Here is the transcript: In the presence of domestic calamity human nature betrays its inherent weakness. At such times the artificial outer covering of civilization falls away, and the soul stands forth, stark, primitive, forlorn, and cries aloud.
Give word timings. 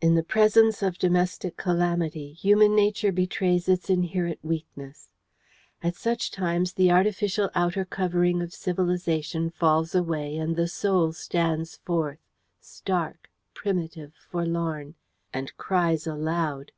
In 0.00 0.14
the 0.14 0.22
presence 0.22 0.82
of 0.82 0.96
domestic 0.96 1.58
calamity 1.58 2.32
human 2.32 2.74
nature 2.74 3.12
betrays 3.12 3.68
its 3.68 3.90
inherent 3.90 4.38
weakness. 4.42 5.10
At 5.82 5.96
such 5.96 6.30
times 6.30 6.72
the 6.72 6.90
artificial 6.90 7.50
outer 7.54 7.84
covering 7.84 8.40
of 8.40 8.54
civilization 8.54 9.50
falls 9.50 9.94
away, 9.94 10.38
and 10.38 10.56
the 10.56 10.66
soul 10.66 11.12
stands 11.12 11.76
forth, 11.76 12.20
stark, 12.58 13.28
primitive, 13.52 14.14
forlorn, 14.30 14.94
and 15.30 15.54
cries 15.58 16.06
aloud. 16.06 16.72